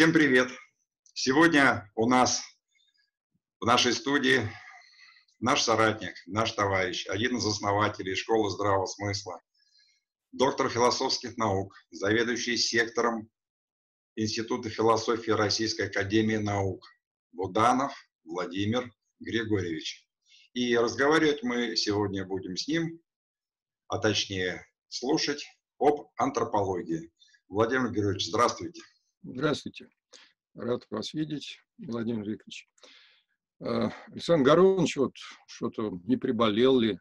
[0.00, 0.48] Всем привет!
[1.12, 2.42] Сегодня у нас
[3.60, 4.50] в нашей студии
[5.40, 9.42] наш соратник, наш товарищ, один из основателей школы здравого смысла,
[10.32, 13.28] доктор философских наук, заведующий сектором
[14.16, 16.82] Института философии Российской Академии Наук,
[17.32, 17.92] Буданов
[18.24, 20.08] Владимир Григорьевич.
[20.54, 23.02] И разговаривать мы сегодня будем с ним,
[23.88, 25.44] а точнее слушать
[25.78, 27.12] об антропологии.
[27.48, 28.80] Владимир Григорьевич, здравствуйте.
[29.22, 29.88] Здравствуйте.
[30.54, 32.68] Рад вас видеть, Владимир Викторович.
[33.60, 35.12] А, Александр Горович, вот
[35.46, 36.98] что-то не приболел ли,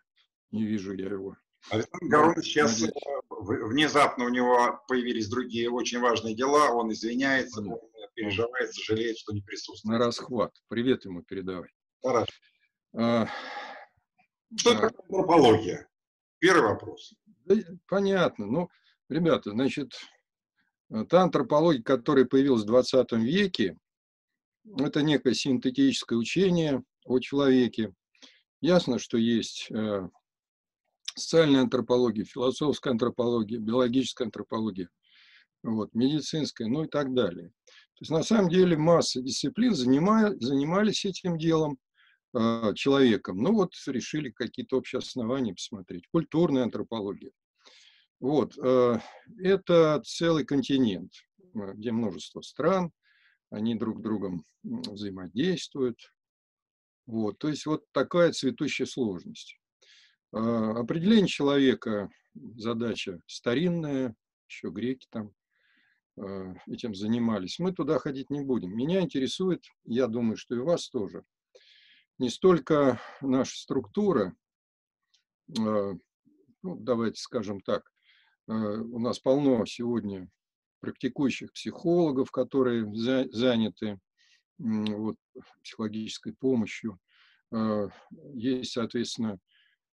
[0.51, 1.37] не вижу я его.
[1.69, 2.93] Александр Горович сейчас Надеюсь.
[3.31, 7.79] Э, внезапно у него появились другие очень важные дела, он извиняется, он
[8.15, 9.97] переживает, сожалеет, что не присутствует.
[9.97, 10.53] На расхват.
[10.67, 11.69] Привет ему передавай.
[12.03, 12.33] Хорошо.
[12.97, 13.27] А,
[14.57, 15.87] что а, такое антропология?
[16.39, 17.13] Первый вопрос.
[17.45, 17.55] Да,
[17.87, 18.45] понятно.
[18.45, 18.69] Ну,
[19.07, 19.93] ребята, значит,
[20.89, 23.77] Та антропология, которая появилась в 20 веке,
[24.77, 27.93] это некое синтетическое учение о человеке.
[28.61, 30.09] Ясно, что есть э,
[31.15, 34.89] социальная антропология, философская антропология, биологическая антропология,
[35.63, 37.49] вот, медицинская, ну и так далее.
[37.67, 41.77] То есть на самом деле масса дисциплин занимали, занимались этим делом
[42.33, 43.37] э, человеком.
[43.37, 46.07] Ну вот решили какие-то общие основания посмотреть.
[46.11, 47.31] Культурная антропология.
[48.19, 48.99] Вот, э,
[49.41, 52.91] это целый континент, э, где множество стран,
[53.49, 55.97] они друг с другом взаимодействуют.
[57.05, 59.57] Вот, то есть вот такая цветущая сложность.
[60.33, 64.15] Э, определение человека задача старинная,
[64.47, 65.33] еще греки там
[66.67, 67.59] этим занимались.
[67.59, 68.75] Мы туда ходить не будем.
[68.75, 71.23] Меня интересует, я думаю, что и вас тоже,
[72.17, 74.35] не столько наша структура,
[75.47, 75.97] ну,
[76.61, 77.98] давайте скажем так, Э,
[78.49, 80.27] у нас полно сегодня
[80.79, 82.91] практикующих психологов, которые
[83.31, 83.99] заняты
[84.57, 85.17] вот,
[85.63, 86.99] психологической помощью.
[87.51, 87.89] Э,
[88.33, 89.39] есть, соответственно,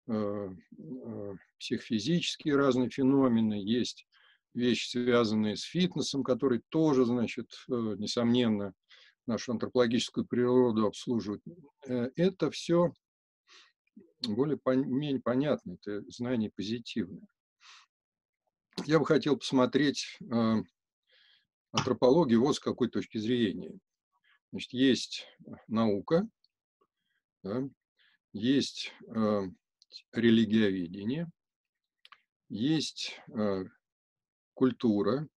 [0.07, 0.49] э,
[1.59, 4.05] психофизические разные феномены, есть
[4.53, 8.73] вещи, связанные с фитнесом, которые тоже, значит, несомненно,
[9.25, 11.41] нашу антропологическую природу обслуживают.
[11.81, 12.93] Это все
[14.27, 17.27] более-менее понятно, это знание позитивное
[18.85, 20.55] я бы хотел посмотреть э,
[21.71, 23.77] антропологию вот с какой точки зрения.
[24.51, 25.27] Значит, есть
[25.67, 26.27] наука,
[27.43, 27.63] да,
[28.33, 29.41] есть э,
[30.11, 31.29] религиоведение,
[32.49, 33.65] есть э,
[34.53, 35.27] культура,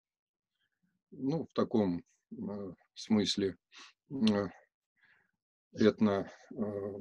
[1.11, 3.57] ну, в таком э, смысле
[4.11, 4.49] э,
[5.73, 6.55] этно, э,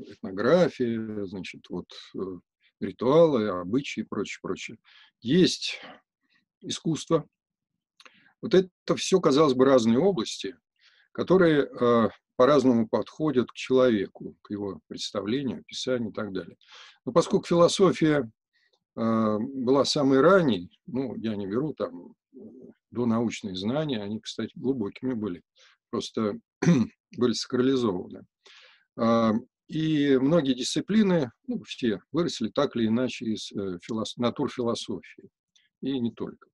[0.07, 2.19] этнография, значит, вот э,
[2.79, 4.77] ритуалы, обычаи и прочее, прочее.
[5.21, 5.81] Есть
[6.67, 7.27] искусство.
[8.41, 10.55] Вот это все, казалось бы, разные области,
[11.11, 16.57] которые э, по-разному подходят к человеку, к его представлению, описанию и так далее.
[17.05, 18.29] Но поскольку философия
[18.95, 22.13] э, была самой ранней, ну, я не беру там
[22.91, 25.41] до научные знания, они, кстати, глубокими были,
[25.89, 26.39] просто
[27.17, 28.25] были сакрализованы.
[28.99, 29.31] Э,
[29.67, 34.17] и многие дисциплины, ну, все выросли так или иначе из э, филос...
[34.17, 35.29] натурфилософии,
[35.81, 36.49] и не только.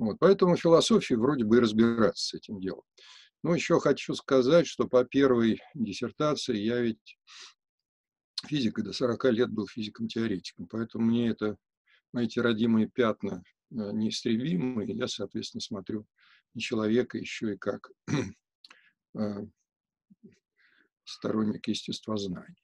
[0.00, 2.84] Вот, поэтому философии вроде бы и разбираться с этим делом.
[3.42, 7.18] Но еще хочу сказать, что по первой диссертации я ведь
[8.46, 11.58] физик, и до 40 лет был физиком-теоретиком, поэтому мне это,
[12.16, 16.06] эти родимые пятна э, неистребимы, и я, соответственно, смотрю
[16.54, 17.90] на человека еще и как
[19.18, 19.46] э,
[21.04, 22.56] сторонник естествознания.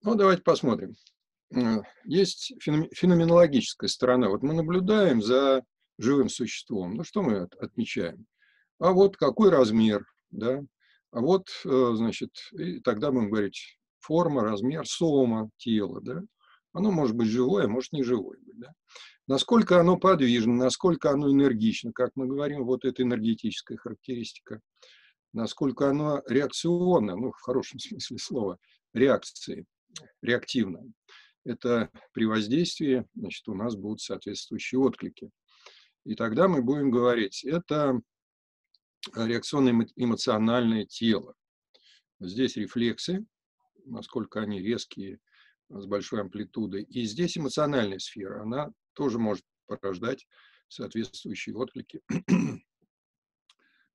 [0.00, 0.96] Ну, давайте посмотрим.
[2.04, 4.28] Есть феноменологическая сторона.
[4.28, 5.62] Вот мы наблюдаем за
[5.98, 6.94] живым существом.
[6.94, 8.26] Ну, что мы отмечаем?
[8.78, 10.60] А вот какой размер, да?
[11.12, 16.20] А вот, э, значит, и тогда будем говорить форма, размер, сома тела, да?
[16.72, 18.72] Оно может быть живое, а может не живое быть, да?
[19.26, 24.60] Насколько оно подвижно, насколько оно энергично, как мы говорим, вот это энергетическая характеристика.
[25.32, 28.58] Насколько оно реакционно, ну, в хорошем смысле слова,
[28.92, 29.64] реакции,
[30.20, 30.82] реактивно
[31.46, 35.30] это при воздействии, значит, у нас будут соответствующие отклики.
[36.04, 38.00] И тогда мы будем говорить, это
[39.14, 41.34] реакционно-эмоциональное тело.
[42.20, 43.24] Здесь рефлексы,
[43.84, 45.18] насколько они резкие,
[45.68, 46.82] с большой амплитудой.
[46.84, 50.26] И здесь эмоциональная сфера, она тоже может порождать
[50.68, 52.00] соответствующие отклики.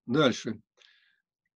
[0.06, 0.60] Дальше.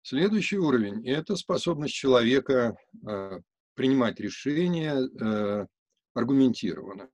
[0.01, 2.75] Следующий уровень– это способность человека
[3.07, 3.39] э,
[3.73, 5.65] принимать решения, э,
[6.13, 7.09] аргументированно.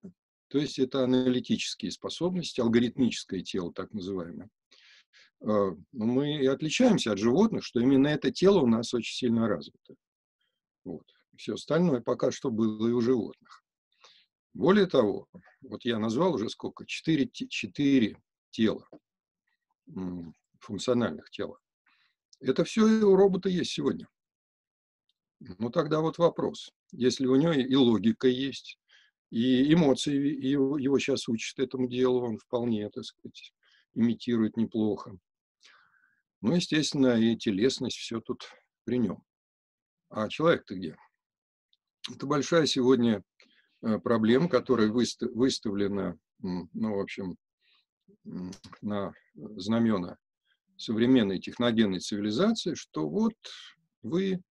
[0.49, 4.49] То есть это аналитические способности, алгоритмическое тело, так называемое.
[5.41, 9.95] э, мы и отличаемся от животных, что именно это тело у нас очень сильно развито.
[10.83, 11.05] Вот.
[11.37, 13.63] Все остальное пока что было и у животных.
[14.53, 15.27] Более того,
[15.61, 16.85] вот я назвал уже сколько?
[16.85, 18.17] Четыре, четыре
[18.49, 18.89] тела,
[20.59, 21.59] функциональных тела.
[22.39, 24.07] Это все и у робота есть сегодня.
[25.39, 26.71] Ну тогда вот вопрос.
[26.91, 28.78] Если у него и логика есть,
[29.29, 33.53] и эмоции его, его сейчас учат этому делу, он вполне, так сказать,
[33.93, 35.17] имитирует неплохо.
[36.41, 38.49] Ну, естественно, и телесность, все тут
[38.85, 39.23] при нем.
[40.09, 40.95] А человек-то где?
[42.09, 43.23] Это большая сегодня
[43.81, 47.37] э, проблема, которая выставлена, ну, в общем,
[48.81, 50.17] на знамена
[50.77, 53.35] современной техногенной цивилизации, что вот
[54.01, 54.41] вы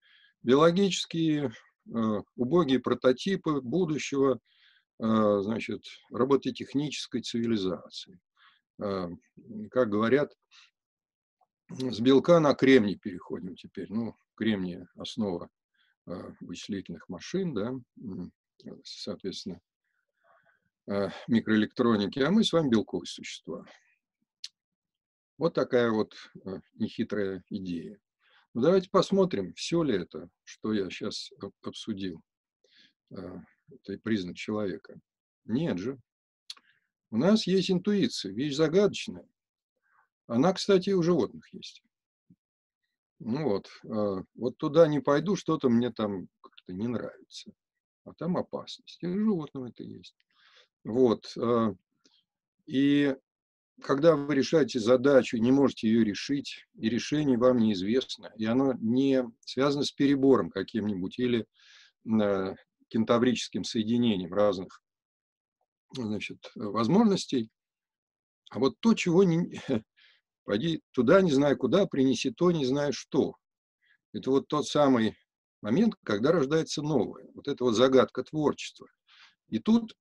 [0.43, 4.39] биологические э, убогие прототипы будущего
[4.99, 8.21] значит, робототехнической цивилизации.
[8.83, 9.09] Э,
[9.71, 10.37] как говорят,
[11.71, 13.87] с белка на кремний переходим теперь.
[13.91, 15.51] Ну, кремний– основа
[16.41, 17.75] вычислительных машин, да,
[18.83, 19.61] соответственно,
[21.27, 23.67] микроэлектроники, а мы с вами белковые существа.
[25.37, 26.15] Вот такая вот
[26.75, 28.01] нехитрая идея.
[28.55, 31.31] Ну, давайте посмотрим, все ли это, что я сейчас
[31.63, 32.23] обсудил,
[33.71, 35.01] а, это признак человека.
[35.45, 35.99] Нет же.
[37.11, 39.27] У нас есть интуиция, вещь загадочная.
[40.27, 41.83] Она, кстати, и у животных есть.
[43.19, 47.53] Ну вот, а, вот туда не пойду, что-то мне там как-то не нравится.
[48.05, 48.99] А там опасность.
[49.03, 50.15] И у животного это есть.
[50.85, 51.33] Вот.
[51.37, 51.75] А,
[52.67, 53.17] и
[53.83, 59.25] когда вы решаете задачу, не можете ее решить, и решение вам неизвестно, и оно не
[59.45, 61.47] связано с перебором каким-нибудь или
[62.07, 62.55] э,
[62.89, 64.83] кентаврическим соединением разных
[65.93, 67.51] значит, возможностей,
[68.51, 69.61] а вот то, чего не...
[70.45, 73.35] Пойди туда, не знаю куда, принеси то, не знаю что.
[74.15, 75.15] Это вот тот самый
[75.61, 77.27] момент, когда рождается новое.
[77.35, 78.89] Вот это вот загадка творчества.
[79.49, 79.95] И тут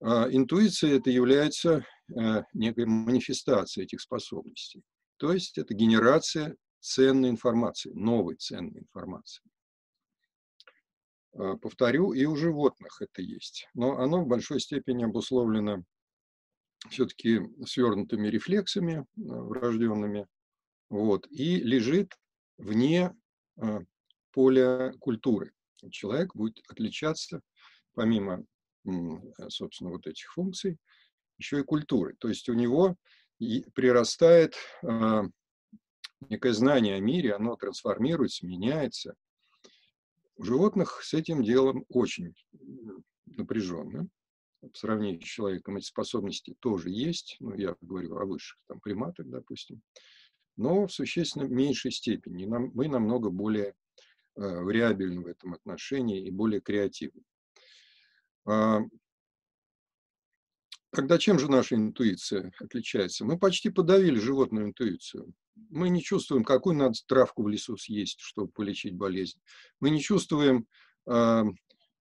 [0.00, 1.86] а, интуиция это является
[2.16, 4.82] а, некой манифестацией этих способностей.
[5.16, 9.42] То есть это генерация ценной информации, новой ценной информации.
[11.34, 13.68] А, повторю, и у животных это есть.
[13.74, 15.84] Но оно в большой степени обусловлено
[16.90, 20.26] все-таки свернутыми рефлексами врожденными,
[20.90, 22.14] вот, и лежит
[22.56, 23.14] вне
[24.32, 25.52] поля культуры.
[25.90, 27.40] Человек будет отличаться,
[27.94, 28.44] помимо
[28.88, 30.78] Э, собственно, вот этих функций,
[31.38, 32.16] еще и культуры.
[32.18, 32.96] То есть у него
[33.74, 34.56] прирастает
[36.28, 39.14] некое знание о мире, оно трансформируется, меняется.
[40.38, 42.32] У животных с этим делом очень
[43.26, 44.08] напряженно.
[44.60, 47.36] В сравнении с человеком эти способности тоже есть.
[47.40, 49.82] Ну, я говорю о высших там, приматах, допустим.
[50.56, 52.46] Но в существенно меньшей степени.
[52.46, 53.72] Нам, мы намного более э,
[54.36, 57.22] вариабельны в этом отношении и более креативны.
[60.90, 63.24] А, тогда чем же наша интуиция отличается?
[63.24, 65.32] Мы почти подавили животную интуицию.
[65.70, 69.38] Мы не чувствуем, какую надо травку в лесу съесть, чтобы полечить болезнь.
[69.80, 70.66] Мы не чувствуем
[71.06, 71.44] э,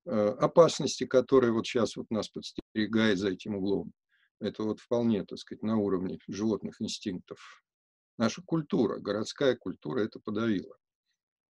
[0.05, 3.91] опасности, которая вот сейчас вот нас подстерегает за этим углом.
[4.39, 7.63] Это вот вполне, так сказать, на уровне животных инстинктов.
[8.17, 10.77] Наша культура, городская культура это подавила.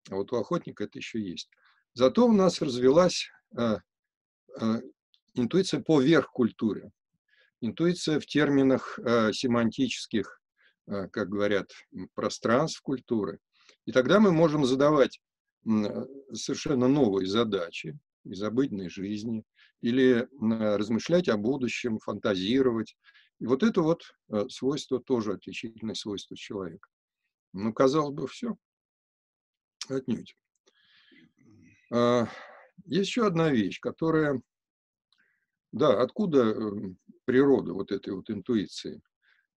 [0.10, 1.50] А вот у охотника это еще есть.
[1.94, 3.78] Зато у нас развелась э,
[4.60, 4.82] Э,
[5.36, 6.92] интуиция поверх культуры.
[7.62, 10.40] Интуиция в терминах э, семантических,
[10.88, 11.72] э, как говорят,
[12.14, 13.40] пространств культуры.
[13.86, 15.20] И тогда мы можем задавать
[16.34, 19.44] совершенно новые задачи из обыденной жизни
[19.82, 22.96] или размышлять о будущем, фантазировать.
[23.40, 24.04] И вот это вот
[24.50, 26.88] свойство тоже отличительное свойство человека.
[27.54, 28.56] Ну, казалось бы, все.
[29.90, 30.38] Отнюдь.
[32.86, 34.42] Есть еще одна вещь, которая,
[35.78, 39.02] да, откуда эм, природа вот этой вот интуиции?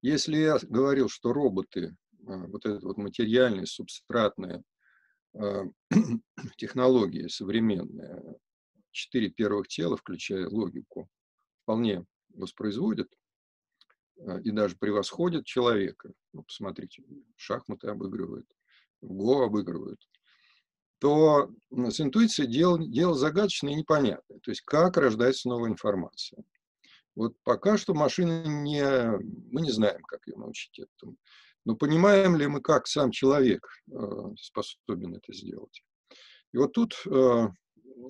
[0.03, 1.97] Если я говорил, что роботы,
[2.27, 4.63] а, вот это вот материальная, субстратная
[5.35, 5.65] а,
[6.57, 8.37] технология современная,
[8.91, 11.09] четыре первых тела, включая логику,
[11.63, 13.09] вполне воспроизводят
[14.27, 16.13] а, и даже превосходят человека.
[16.33, 17.03] Ну, посмотрите,
[17.37, 18.47] шахматы обыгрывают,
[19.03, 20.01] Го обыгрывают
[21.01, 24.39] то с интуицией дело, дело загадочное и непонятное.
[24.41, 26.45] То есть как рождается новая информация.
[27.17, 28.85] Вот пока что машина не...
[29.51, 31.17] Мы не знаем, как ее научить этому.
[31.65, 33.97] Но понимаем ли мы, как сам человек э,
[34.39, 35.83] способен это сделать?
[36.53, 37.49] И вот тут э,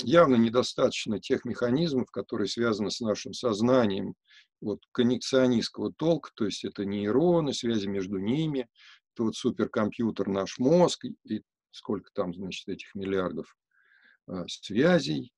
[0.02, 4.14] явно недостаточно тех механизмов, которые связаны с нашим сознанием
[4.61, 8.68] вот коннекционистского толка, то есть это нейроны, связи между ними,
[9.14, 13.57] это вот суперкомпьютер наш мозг, и сколько там, значит, этих миллиардов
[14.27, 15.33] а, связей,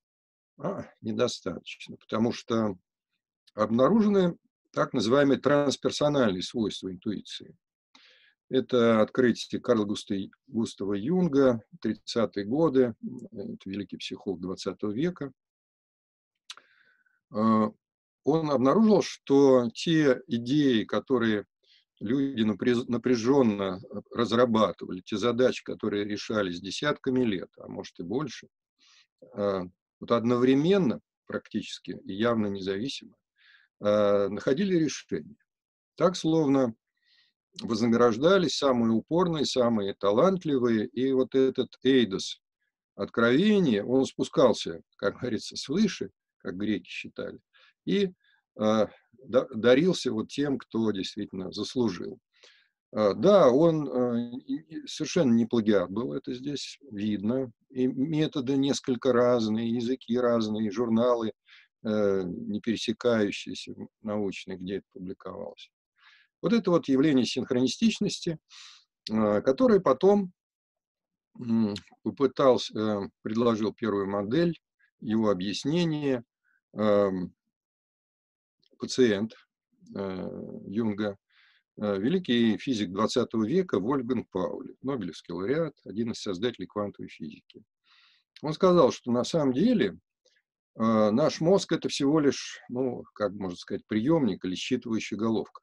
[0.58, 2.76] а, недостаточно, потому что
[3.54, 4.36] обнаружены
[4.72, 7.56] так называемые трансперсональные свойства интуиции.
[8.48, 12.94] Это открытие Карла Густава Юнга, 30-е годы,
[13.32, 15.32] это великий психолог 20 века.
[17.30, 17.70] А,
[18.24, 21.46] он обнаружил, что те идеи, которые
[22.02, 23.80] люди напряженно
[24.10, 28.48] разрабатывали, те задачи, которые решались десятками лет, а может и больше,
[29.34, 29.62] а,
[30.00, 33.16] вот одновременно практически и явно независимо
[33.80, 35.36] а, находили решение.
[35.96, 36.74] Так, словно
[37.60, 42.40] вознаграждались самые упорные, самые талантливые, и вот этот эйдос
[42.94, 47.40] откровения, он спускался, как говорится, свыше, как греки считали,
[47.84, 48.10] и
[48.58, 48.86] э,
[49.24, 52.18] дарился вот тем, кто действительно заслужил.
[52.92, 54.32] Э, да, он э,
[54.86, 57.52] совершенно не плагиат был, это здесь видно.
[57.70, 61.32] И методы несколько разные, языки разные, журналы
[61.84, 65.70] э, не пересекающиеся научные, где это публиковалось.
[66.42, 68.38] Вот это вот явление синхронистичности,
[69.10, 70.32] э, которое потом
[72.02, 74.60] попытался, э, предложил первую модель,
[75.00, 76.22] его объяснение,
[78.82, 79.34] пациент
[79.94, 80.28] э,
[80.66, 81.16] Юнга,
[81.76, 87.62] великий физик 20 века Вольфганг Паули, Нобелевский лауреат, один из создателей квантовой физики.
[88.42, 89.98] Он сказал, что на самом деле
[90.74, 95.62] наш мозг это всего лишь, ну, как можно сказать, приемник или считывающая головка.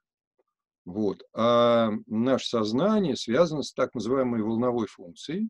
[0.86, 1.22] Вот.
[1.36, 5.50] А наше сознание связано с так называемой волновой функцией,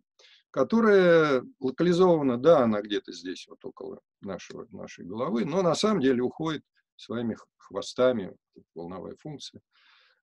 [0.52, 6.24] которая локализована, да, она где-то здесь, вот около нашего, нашей головы, но на самом деле
[6.24, 6.64] уходит
[7.00, 8.36] своими хвостами,
[8.75, 9.62] волновая функция,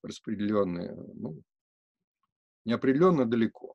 [0.03, 1.43] распределенная, ну,
[2.65, 3.75] неопределенно далеко.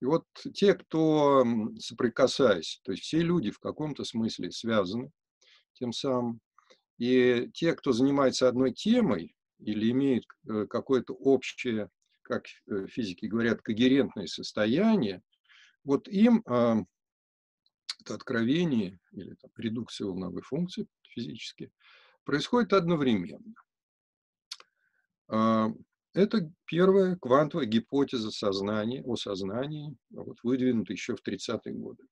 [0.00, 0.24] И вот
[0.54, 1.44] те, кто
[1.78, 5.10] соприкасаясь, то есть все люди в каком-то смысле связаны
[5.72, 6.40] тем самым,
[6.98, 11.88] и те, кто занимается одной темой, или имеют э, какое-то общее,
[12.22, 15.22] как э, физики говорят, когерентное состояние,
[15.84, 16.78] вот им а,
[18.00, 21.70] это откровение или там, редукция волновой функции физически
[22.26, 23.54] происходит одновременно.
[25.28, 25.68] А,
[26.12, 32.04] это первая квантовая гипотеза сознания, о сознании, вот, выдвинута еще в 30-е годы.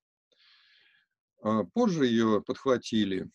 [1.43, 3.29] А, позже ее подхватили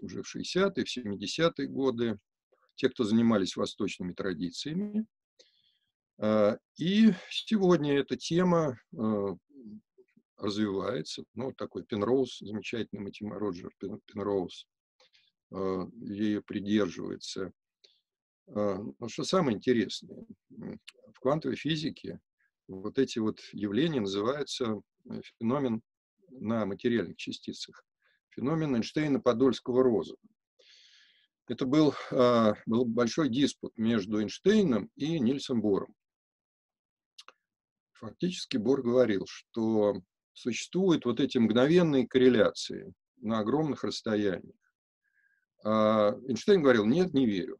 [0.00, 2.18] уже в 60-е, в 70-е годы
[2.76, 5.06] те, кто занимались восточными традициями.
[6.18, 8.78] А, и сегодня эта тема
[10.36, 11.24] развивается.
[11.34, 14.66] Ну, такой Пенроуз, замечательный математик Роджер Пенроуз,
[16.00, 17.52] ее придерживается.
[18.46, 22.20] Но что самое интересное, в квантовой физике
[22.68, 25.82] вот эти вот явления называются э, феномен
[26.30, 27.84] на материальных частицах.
[28.30, 30.18] Феномен Эйнштейна-Подольского розова.
[31.46, 35.94] Это был, а, был большой диспут между Эйнштейном и Нильсом Бором.
[37.92, 44.56] Фактически Бор говорил, что существуют вот эти мгновенные корреляции на огромных расстояниях.
[45.64, 47.58] А Эйнштейн говорил, нет, не верю.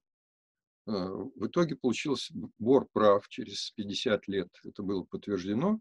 [0.87, 5.81] А, в итоге получился Бор прав, через 50 лет это было подтверждено.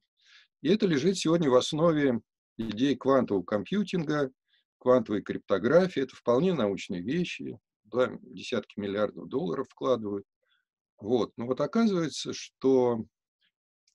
[0.62, 2.22] И это лежит сегодня в основе
[2.58, 4.32] идей квантового компьютинга,
[4.78, 6.02] квантовой криптографии.
[6.02, 10.26] Это вполне научные вещи, да, десятки миллиардов долларов вкладывают.
[11.00, 11.34] Вот.
[11.36, 13.04] Но вот оказывается, что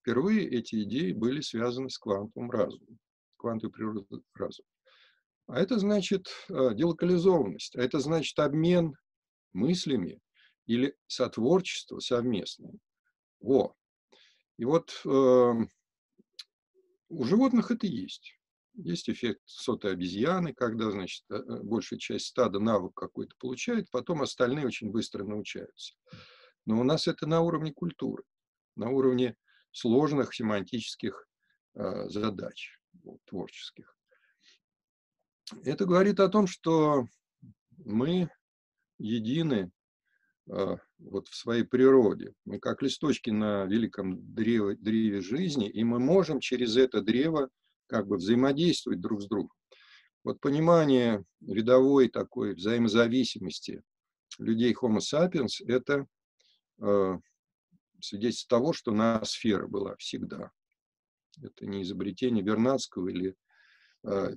[0.00, 2.98] впервые эти идеи были связаны с квантовым разумом,
[3.38, 4.68] квантовой природой разума.
[5.48, 8.94] А это значит э, делокализованность, а это значит обмен
[9.54, 10.20] мыслями
[10.66, 12.78] или сотворчество совместное.
[13.40, 13.74] Во.
[14.58, 15.52] И вот э,
[17.08, 18.34] у животных это есть.
[18.74, 24.20] Есть эффект сотой обезьяны, когда, значит, э, э, большая часть стада навык какой-то получает, потом
[24.20, 25.94] остальные очень быстро научаются.
[26.66, 28.22] Но у нас это на уровне культуры,
[28.76, 29.34] на уровне
[29.72, 31.26] сложных семантических
[31.74, 33.97] э, задач вот, творческих.
[35.64, 37.06] Это говорит о том, что
[37.84, 38.30] мы
[38.98, 39.70] едины
[40.50, 42.34] э, вот в своей природе.
[42.44, 47.48] Мы как листочки на великом древе, древе жизни, и мы можем через это древо
[47.86, 49.52] как бы взаимодействовать друг с другом.
[50.24, 53.82] Вот понимание видовой такой взаимозависимости
[54.38, 56.06] людей Homo sapiens– это
[56.80, 57.18] э,
[58.00, 60.50] свидетельство того, что ноосфера была всегда.
[61.42, 63.36] Это не изобретение Вернадского или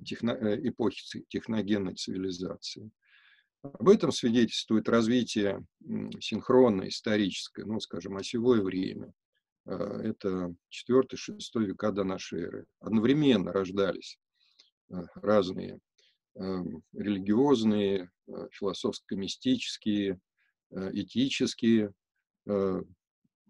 [0.04, 2.90] техно, э, эпохи техногенной цивилизации.
[3.62, 5.64] Об этом свидетельствует развитие
[6.20, 9.12] синхронное, историческое, ну, скажем, осевое время.
[9.66, 12.66] А, это 4-6 века до нашей эры.
[12.80, 14.18] Одновременно рождались
[15.14, 15.78] разные
[16.34, 18.10] религиозные,
[18.52, 20.18] философско-мистические,
[20.70, 21.92] этические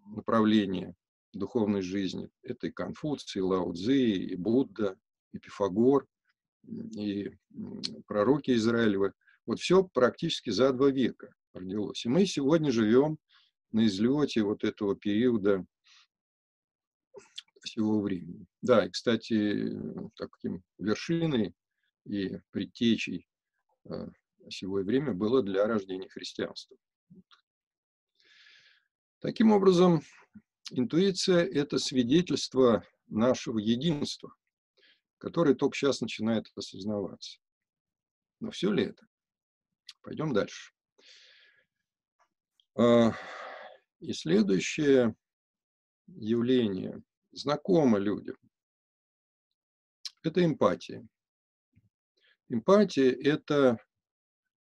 [0.05, 0.93] направления
[1.33, 2.29] духовной жизни.
[2.41, 4.97] Это и Конфуций, и Лао Цзи, и Будда,
[5.33, 6.07] и Пифагор,
[6.65, 7.31] и
[8.07, 9.13] пророки Израилевы.
[9.45, 12.05] Вот все практически за два века родилось.
[12.05, 13.17] И мы сегодня живем
[13.71, 15.65] на излете вот этого периода
[17.61, 18.45] всего времени.
[18.61, 19.71] Да, и, кстати,
[20.15, 21.53] таким вершиной
[22.05, 23.27] и предтечей
[24.49, 26.77] всего э, время было для рождения христианства.
[29.19, 30.01] Таким образом,
[30.71, 34.33] интуиция– это свидетельство нашего единства,
[35.23, 37.39] которое только сейчас начинает осознаваться.
[38.41, 39.07] Но все ли это?
[40.01, 40.73] Пойдем дальше.
[42.75, 43.13] А,
[44.01, 45.15] и следующее
[46.07, 47.01] явление
[47.31, 48.35] знакомо людям.
[50.23, 51.07] Это эмпатия.
[52.49, 53.77] Эмпатия– это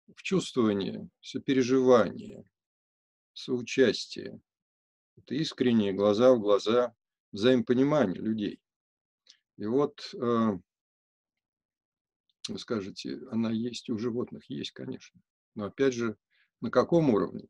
[0.08, 2.50] в чувствовании, сопереживание,
[3.34, 4.42] соучастие.
[5.18, 6.96] Это искренние глаза в глаза,
[7.32, 8.60] взаимопонимание людей.
[9.58, 10.58] И вот э,
[12.50, 15.20] вы скажете, она есть у животных, есть, конечно.
[15.56, 16.16] Но опять же,
[16.62, 17.48] на каком уровне?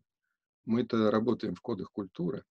[0.66, 2.44] Мы-то работаем в кодах культуры.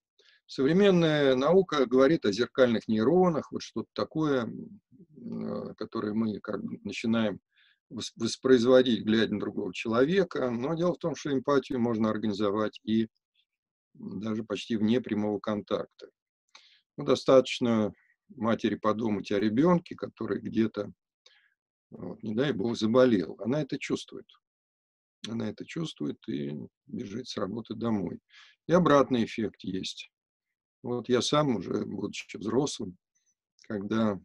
[0.47, 7.41] Современная наука говорит о зеркальных нейронах, вот что-то такое, э, которое мы как начинаем
[7.89, 10.51] воспроизводить, глядя на другого человека.
[10.51, 13.09] Но дело в том, что эмпатию можно организовать и
[13.95, 16.11] даже почти вне прямого контакта.
[16.97, 17.93] Ну, достаточно
[18.35, 20.92] матери подумать о ребенке, который где-то
[21.90, 23.37] вот, не дай бог, заболел.
[23.40, 24.26] Она это чувствует.
[25.28, 26.56] Она это чувствует и
[26.87, 28.21] бежит с работы домой.
[28.66, 30.11] И обратный эффект есть.
[30.83, 32.97] Вот я сам уже, будучи взрослым,
[33.62, 34.21] когда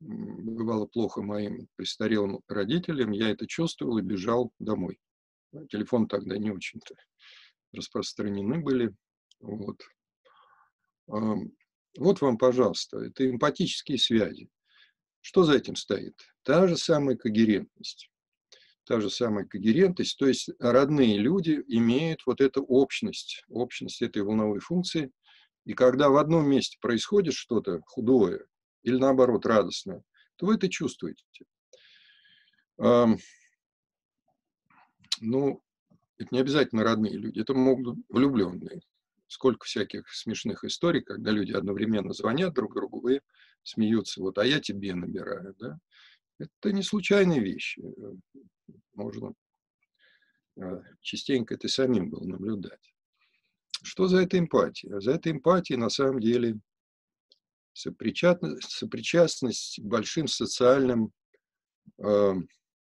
[0.00, 4.98] бывало плохо моим престарелым родителям, я это чувствовал и бежал домой.
[5.70, 6.94] Телефон тогда не очень-то
[7.72, 8.94] распространены были.
[9.40, 9.82] Вот.
[11.96, 14.50] Вот вам, пожалуйста, это эмпатические связи.
[15.20, 16.14] Что за этим стоит?
[16.42, 18.10] Та же самая когерентность.
[18.84, 24.60] Та же самая когерентность, то есть родные люди имеют вот эту общность, общность этой волновой
[24.60, 25.12] функции.
[25.66, 28.46] И когда в одном месте происходит что-то худое
[28.84, 30.02] или наоборот радостное,
[30.36, 31.24] то вы это чувствуете.
[32.78, 33.20] Ну,
[36.16, 38.80] это не обязательно родные люди, это могут влюбленные.
[39.28, 43.20] Сколько всяких смешных историй, когда люди одновременно звонят друг другу, вы
[43.62, 45.78] смеются, вот, а я тебе набираю, да.
[46.38, 47.82] Это не случайные вещи.
[48.94, 49.34] Можно
[50.56, 52.94] э, частенько это самим было наблюдать.
[53.82, 54.98] Что за эта эмпатия?
[55.00, 56.58] За этой эмпатией на самом деле
[57.74, 61.12] сопричастность, сопричастность к большим социальным
[61.98, 62.32] э,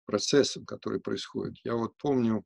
[0.06, 1.56] процессам, которые происходят.
[1.64, 2.44] Я вот помню,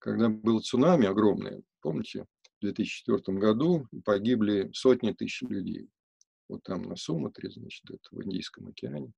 [0.00, 2.26] когда было цунами огромное, помните,
[2.58, 5.88] в 2004 году погибли сотни тысяч людей.
[6.48, 9.12] Вот там на Суматре, значит, это в Индийском океане.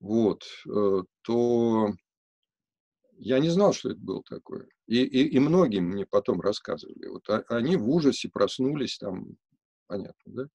[0.00, 1.94] Вот, э, то
[3.16, 4.68] я не знал, что это было такое.
[4.86, 7.06] И, и, и многим мне потом рассказывали.
[7.06, 9.36] Вот они в ужасе проснулись там,
[9.86, 10.48] понятно, да?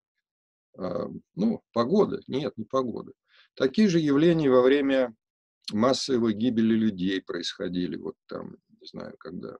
[0.78, 2.22] А, ну, погода.
[2.28, 3.14] Нет, не погода.
[3.56, 5.16] Такие же явления во время
[5.72, 7.96] массовой гибели людей происходили.
[7.96, 9.58] Вот там, знаю, когда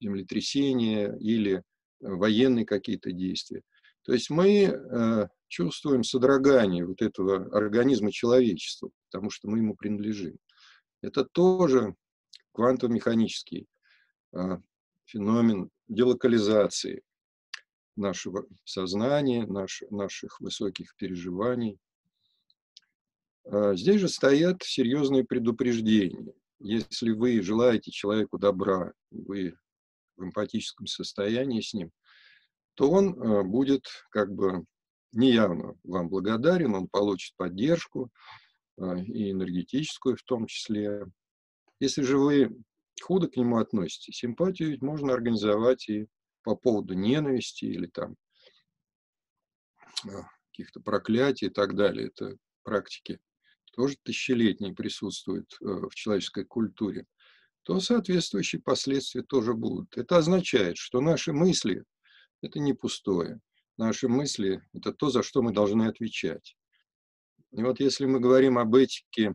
[0.00, 1.62] землетрясения или э,
[2.00, 3.62] военные какие-то действия.
[4.02, 10.38] То есть мы э, чувствуем содрогание вот этого организма человечества, потому что мы ему принадлежим.
[11.02, 11.94] Это тоже
[12.52, 13.66] квантово-механический
[14.32, 14.58] э,
[15.04, 17.02] феномен делокализации
[17.96, 21.78] нашего сознания, наш, наших высоких переживаний.
[23.44, 26.32] Здесь же стоят серьезные предупреждения.
[26.60, 29.56] Если вы желаете человеку добра, вы
[30.16, 31.90] в эмпатическом состоянии с ним,
[32.74, 34.64] то он э, будет как бы
[35.12, 38.10] неявно вам благодарен, он получит поддержку
[38.76, 41.06] э, и энергетическую в том числе.
[41.80, 42.54] Если же вы
[43.02, 46.08] худо к нему относитесь, симпатию ведь можно организовать и
[46.42, 48.16] по поводу ненависти или там
[50.04, 50.10] э,
[50.50, 52.08] каких-то проклятий и так далее.
[52.08, 53.18] Это практики
[53.80, 57.06] тоже тысячелетние присутствуют в человеческой культуре
[57.62, 59.96] то соответствующие последствия тоже будут.
[59.96, 61.84] Это означает, что наши мысли–
[62.42, 63.40] это не пустое.
[63.76, 66.56] Наши мысли– это то, за что мы должны отвечать.
[67.52, 69.34] И вот если мы говорим об этике,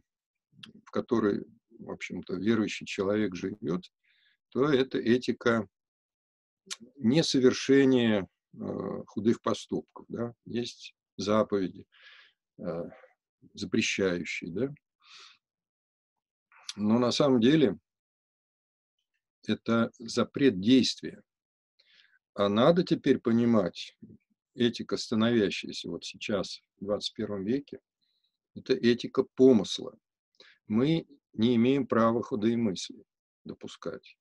[0.86, 1.46] в которой,
[1.80, 3.92] в общем-то, верующий человек живет,
[4.50, 5.68] то это этика
[6.98, 10.06] несовершения э, худых поступков.
[10.08, 10.34] Да?
[10.46, 11.86] Есть заповеди,
[13.54, 14.52] запрещающие.
[14.52, 14.74] Да?
[16.76, 17.78] Но на самом деле
[19.48, 21.22] это запрет действия.
[22.34, 23.98] А надо теперь понимать,
[24.56, 27.80] этика, становящаяся вот сейчас, в 21 веке,
[28.56, 29.98] это этика помысла.
[30.68, 33.04] Мы не имеем права худые мысли
[33.44, 34.18] допускать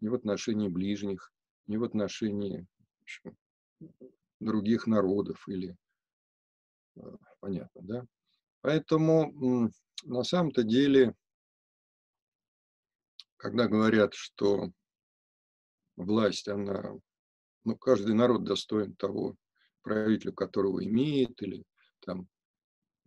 [0.00, 1.32] ни в отношении ближних,
[1.66, 2.66] ни в отношении
[4.40, 5.76] других народов или
[6.96, 7.00] э,
[7.40, 8.06] понятно, да?
[8.66, 9.70] Поэтому
[10.02, 11.14] на самом-то деле,
[13.36, 14.72] когда говорят, что
[15.94, 16.94] власть, она,
[17.62, 19.36] ну, каждый народ достоин того
[19.82, 21.62] правителя, которого имеет, или
[22.00, 22.28] там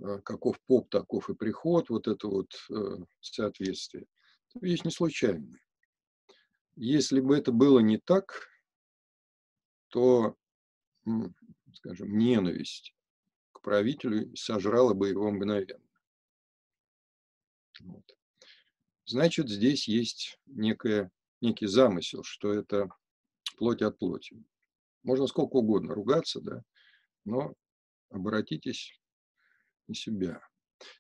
[0.02, 4.06] э, каков поп, таков и приход, вот это вот э, соответствие,
[4.56, 5.60] это вещь не случайная.
[6.78, 8.48] Если бы это было не так,
[9.90, 10.38] то,
[11.74, 12.96] скажем, ненависть
[13.62, 15.84] правителю сожрала бы его мгновенно.
[17.82, 18.06] Вот.
[19.06, 22.90] Значит, здесь есть некое, некий замысел, что это
[23.58, 24.44] плоть от плоти.
[25.04, 26.64] Можно сколько угодно ругаться, да,
[27.26, 27.54] но
[28.10, 29.00] обратитесь
[29.88, 30.42] на себя.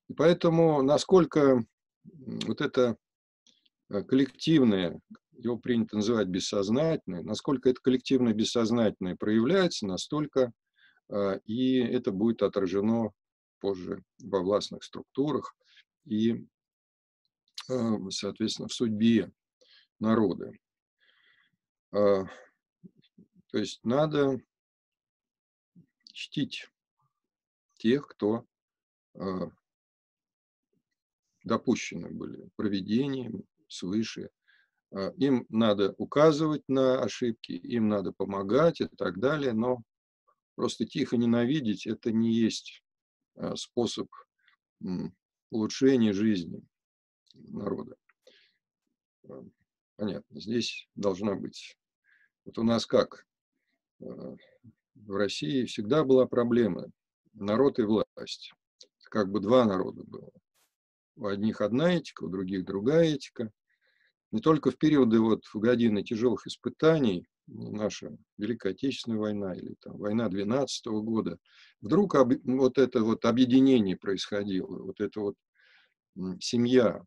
[0.07, 1.63] И поэтому, насколько
[2.03, 2.97] вот это
[3.89, 4.99] э, коллективное
[5.31, 10.51] его принято называть бессознательное, насколько это коллективное бессознательное проявляется, настолько
[11.45, 13.11] и это будет отражено
[13.59, 15.55] позже во властных структурах
[16.05, 16.45] и,
[17.69, 19.31] э, соответственно, в судьбе
[19.99, 20.51] народа.
[21.91, 22.25] Э,
[23.47, 24.39] то есть надо
[26.13, 26.67] чтить
[27.77, 28.45] тех, кто
[31.43, 34.29] допущены были проведением свыше
[34.91, 39.81] а, им надо указывать на ошибки, им надо помогать и так далее, но
[40.59, 42.83] просто тихо ненавидеть– это не есть
[43.35, 44.09] а, способ
[45.51, 46.61] улучшения жизни
[47.33, 47.95] народа.
[49.29, 49.41] А,
[49.95, 51.77] понятно, здесь должна быть...
[52.43, 53.25] Вот у нас как?
[53.99, 54.37] В
[55.07, 56.91] России всегда была проблема
[57.31, 58.51] народ и власть.
[59.03, 60.29] Как бы два народа было.
[61.15, 63.49] У одних одна этика, у других другая этика
[64.31, 69.97] не только в периоды вот в годины тяжелых испытаний, наша Великая Отечественная война или там
[69.97, 71.37] война 12 -го года,
[71.81, 75.35] вдруг об, вот это вот объединение происходило, вот это вот
[76.39, 77.01] семья,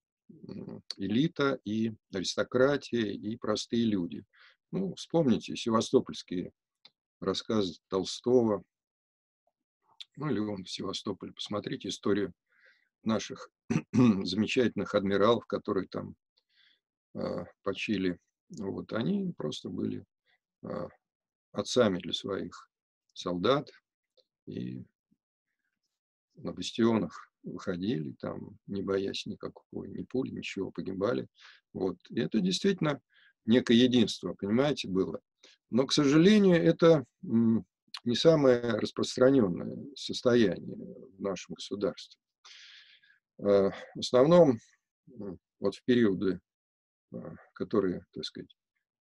[0.97, 4.25] элита и аристократия и простые люди.
[4.71, 6.53] Ну, вспомните севастопольские
[7.21, 8.65] рассказы Толстого,
[10.17, 12.33] ну или он в Севастополе, посмотрите историю
[13.03, 13.51] наших
[13.93, 16.17] замечательных адмиралов, которые там
[17.15, 18.19] а, почили,
[18.59, 20.05] вот, они просто были
[20.63, 20.89] а,
[21.53, 22.71] отцами для своих
[23.13, 23.71] солдат
[24.47, 24.85] и
[26.37, 31.29] на бастионах выходили, там, не боясь никакого, ни пули, ничего, погибали.
[31.73, 31.99] Вот.
[32.09, 33.01] И это действительно
[33.45, 35.21] некое единство, понимаете, было.
[35.71, 40.77] Но, к сожалению, это не самое распространенное состояние
[41.17, 42.21] в нашем государстве.
[43.39, 44.59] А, в основном
[45.61, 46.41] вот в периоды
[47.53, 48.55] которые, так сказать,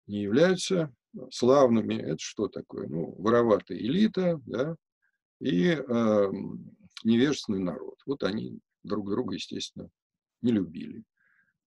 [0.08, 0.94] не являются
[1.32, 1.96] славными.
[1.96, 2.88] Это что такое?
[2.88, 4.76] Ну, вороватая элита, да,
[5.40, 6.32] и э,
[7.04, 7.96] невежественный народ.
[8.06, 9.90] Вот они друг друга, естественно,
[10.42, 11.04] не любили.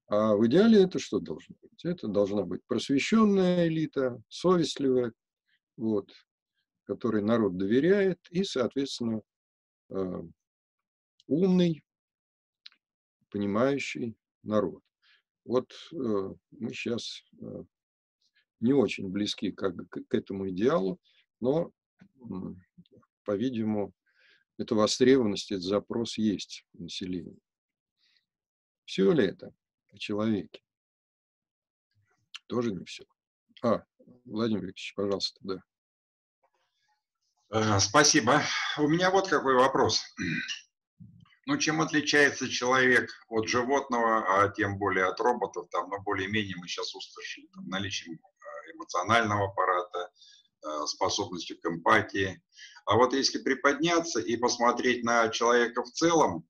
[0.08, 1.84] А в идеале это что должно быть?
[1.84, 5.12] Это должна быть просвещенная элита, совестливая,
[5.76, 6.10] вот,
[6.84, 9.22] которой народ доверяет, и, соответственно,
[9.90, 10.22] э,
[11.26, 11.82] умный,
[13.30, 14.82] понимающий народ.
[15.44, 15.96] Вот э,
[16.50, 17.64] мы сейчас э,
[18.60, 21.00] не очень близки как, к, этому идеалу,
[21.40, 21.72] но,
[23.24, 23.92] по-видимому,
[24.58, 27.36] эта востребованность, этот запрос есть у населения.
[28.84, 29.52] Все ли это
[29.92, 30.62] о человеке?
[32.46, 33.04] Тоже не все.
[33.62, 33.84] А,
[34.24, 35.62] Владимир Викторович, пожалуйста, да.
[37.50, 38.42] Э, спасибо.
[38.78, 40.02] У меня вот какой вопрос.
[41.46, 46.68] Ну, чем отличается человек от животного, а тем более от роботов, там, ну, более-менее мы
[46.68, 50.10] сейчас услышали, там, наличием э, эмоционального аппарата,
[50.64, 52.40] э, способностью к эмпатии.
[52.84, 56.46] А вот если приподняться и посмотреть на человека в целом,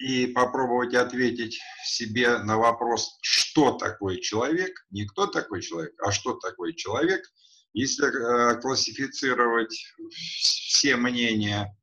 [0.00, 6.32] и попробовать ответить себе на вопрос, что такое человек, не кто такой человек, а что
[6.34, 7.30] такое человек,
[7.74, 11.76] если э, классифицировать все мнения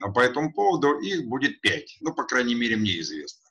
[0.00, 1.96] А по этому поводу их будет пять.
[2.00, 3.48] Ну, по крайней мере, мне известно.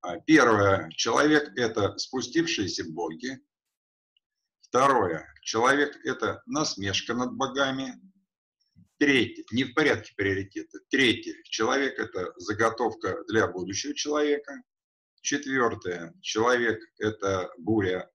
[0.00, 0.88] А, первое.
[0.90, 3.38] Человек– это спустившиеся боги.
[4.60, 5.26] Второе.
[5.42, 7.94] Человек– это насмешка над богами.
[8.98, 9.44] Третье.
[9.50, 10.78] Не в порядке приоритета.
[10.90, 11.34] Третье.
[11.44, 14.62] Человек– это заготовка для будущего человека.
[15.20, 16.14] Четвертое.
[16.22, 18.10] Человек– это буря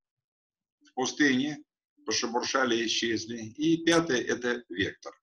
[0.85, 1.63] в пустыне.
[2.05, 3.37] Пошебуршали и исчезли.
[3.37, 5.13] И пятое– это вектор.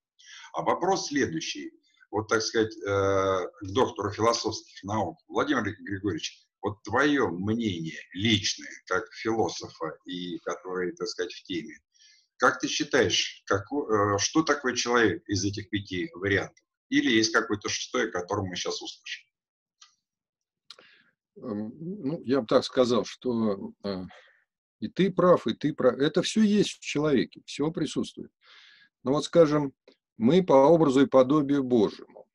[0.52, 1.72] А вопрос следующий.
[2.10, 5.18] Вот, так сказать, э, к доктору философских наук.
[5.28, 11.78] Владимир Григорьевич, вот твое мнение личное, как философа и который, так сказать, в теме,
[12.38, 16.64] как ты считаешь, как, э, что такое человек из этих пяти вариантов?
[16.88, 19.28] Или есть какой-то шестой, о котором мы сейчас услышим?
[21.36, 24.04] Эм, ну, я бы так сказал, что э,
[24.80, 25.98] и ты прав, и ты прав.
[25.98, 28.32] Это все есть в человеке, все присутствует.
[29.02, 29.72] Но вот, скажем,
[30.18, 32.28] мы по образу и подобию Божьему.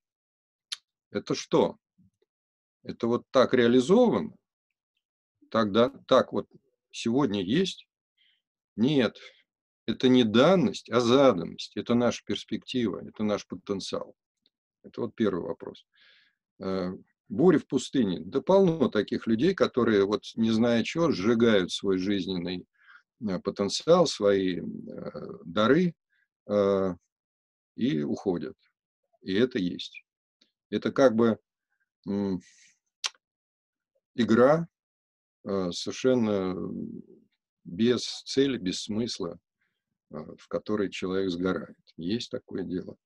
[1.12, 1.78] Это что?
[2.82, 4.36] Это вот так реализовано?
[5.50, 6.48] Тогда так вот
[6.91, 7.88] сегодня есть?
[8.76, 9.17] Нет,
[9.86, 11.78] это не данность, а заданность.
[11.78, 14.15] Это наша перспектива, это наш потенциал.
[14.84, 15.86] Это вот первый вопрос.
[16.60, 16.93] Э,
[17.30, 18.22] буря в пустыне.
[18.22, 22.65] Да полно таких людей, которые, вот не зная чего, сжигают свой жизненный
[23.22, 24.63] э, потенциал, свои э,
[25.46, 25.93] дары
[27.76, 28.58] и уходят.
[29.22, 30.04] И это есть.
[30.70, 31.40] Это как бы
[34.16, 34.68] игра
[35.44, 36.56] совершенно
[37.64, 39.40] без цели, без смысла,
[40.12, 41.78] а, в которой человек сгорает.
[41.98, 42.98] Есть такое дело.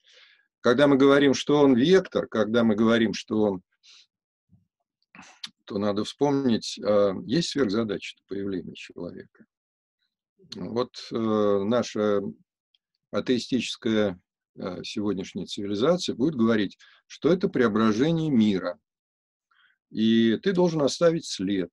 [0.62, 3.62] Когда мы говорим, что он вектор, когда мы говорим, что он,
[5.66, 9.46] то надо вспомнить, а, есть сверхзадача появления человека.
[10.56, 12.22] Вот э, наша
[13.12, 14.18] атеистическая
[14.58, 18.80] э, сегодняшняя цивилизация будет говорить, что это преображение мира.
[19.89, 21.72] И ты должен оставить след.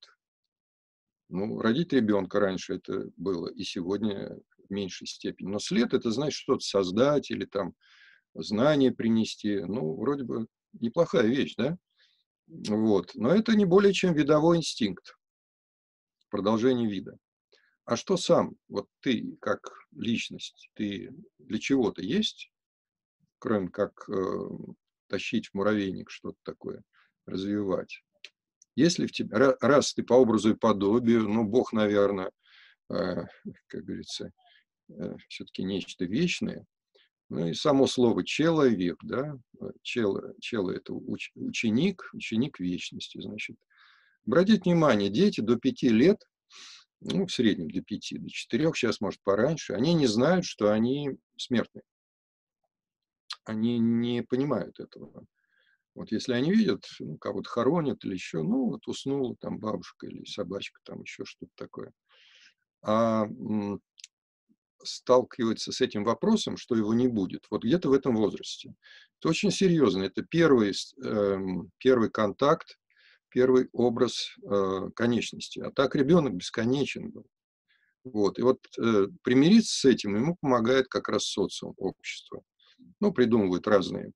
[1.29, 5.49] Ну, родить ребенка раньше это было, и сегодня в меньшей степени.
[5.49, 7.73] Но след это значит что-то создать или там
[8.33, 9.59] знания принести.
[9.59, 11.77] Ну, вроде бы неплохая вещь, да?
[12.47, 13.11] Вот.
[13.15, 15.17] Но это не более чем видовой инстинкт,
[16.29, 17.17] продолжение вида.
[17.85, 22.51] А что сам, вот ты как личность, ты для чего-то есть,
[23.39, 24.49] кроме как э,
[25.07, 26.83] тащить в муравейник что-то такое,
[27.25, 28.03] развивать?
[28.75, 32.31] Если в тебе, раз ты по образу и подобию, ну, Бог, наверное,
[32.89, 33.23] э,
[33.67, 34.31] как говорится,
[34.89, 36.65] Э, все-таки нечто вечное.
[37.29, 39.35] Ну и само слово человек, да,
[39.81, 43.57] чело, чело это уч, ученик, ученик вечности, значит.
[44.27, 46.21] Обратите внимание, дети до пяти лет,
[47.01, 51.17] ну, в среднем до пяти, до четырех, сейчас, может, пораньше, они не знают, что они
[51.35, 51.81] смертны.
[53.45, 55.25] Они не понимают этого.
[55.93, 60.25] Вот если они видят, ну, кого-то хоронят или еще, ну, вот уснула там бабушка или
[60.25, 61.93] собачка, там еще что-то такое.
[62.81, 63.25] А
[64.83, 68.75] сталкивается с этим вопросом, что его не будет, вот где-то в этом возрасте.
[69.19, 70.03] Это очень серьезно.
[70.03, 71.37] Это первый, э,
[71.77, 72.77] первый контакт,
[73.29, 75.59] первый образ э, конечности.
[75.59, 77.25] А так ребенок бесконечен был.
[78.03, 78.37] Вот.
[78.37, 82.43] И вот э, примириться с этим ему помогает как раз социум, общество.
[82.99, 84.11] Ну, придумывают разные,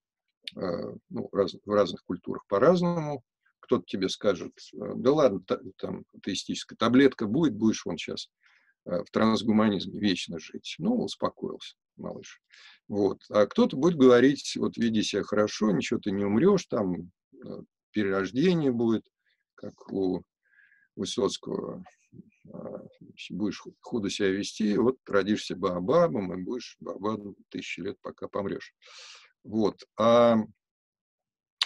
[0.55, 3.23] э, ну, раз, в разных культурах по-разному.
[3.59, 5.41] Кто-то тебе скажет, э, да ладно,
[5.77, 8.29] там атеистическая таблетка будет, будешь вон сейчас
[8.85, 10.75] Э, в трансгуманизме вечно жить.
[10.79, 12.41] Ну, успокоился малыш.
[12.87, 13.21] Вот.
[13.29, 17.11] А кто-то будет говорить, вот веди себя хорошо, ничего ты не умрешь, там
[17.91, 19.05] перерождение будет,
[19.55, 20.23] как у
[20.95, 21.83] Высоцкого,
[23.29, 28.73] будешь худо себя вести, вот родишься баобабом, и будешь баобабом тысячи лет, пока помрешь.
[29.43, 29.83] Вот.
[29.97, 30.37] А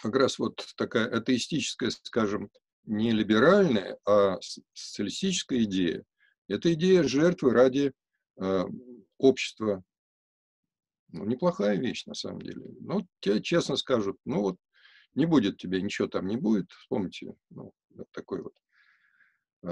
[0.02, 2.50] как раз вот такая атеистическая, скажем,
[2.86, 4.38] не либеральная, а
[4.74, 6.04] социалистическая идея,
[6.48, 7.94] это идея жертвы ради
[8.38, 8.64] э,
[9.18, 9.84] общества.
[11.10, 12.66] Ну, неплохая вещь, на самом деле.
[12.82, 14.58] Ну, тебе честно скажут, ну вот,
[15.16, 17.74] не будет тебе, ничего там не будет, вспомните, ну,
[18.12, 18.63] такой вот а,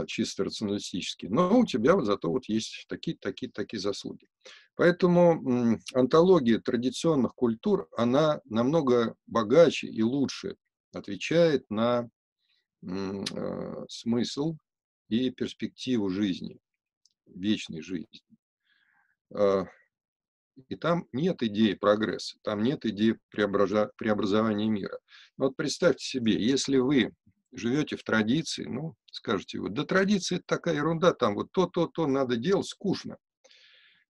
[0.08, 1.28] чисто рационалистический.
[1.28, 4.28] Но у тебя вот зато вот есть такие, такие, такие заслуги.
[4.76, 10.56] Поэтому антология традиционных культур, она намного богаче и лучше
[10.94, 12.10] отвечает на
[12.84, 14.56] э, смысл
[15.10, 16.60] и перспективу жизни,
[17.28, 18.22] вечной жизни.
[19.34, 19.66] А,
[20.70, 25.00] и там нет идеи прогресса, там нет идеи преобразования мира.
[25.38, 27.14] Вот представьте себе, если вы
[27.52, 31.88] живете в традиции, ну, скажете вы, да традиция это такая ерунда, там вот то, то,
[31.88, 33.18] то надо делать, скучно.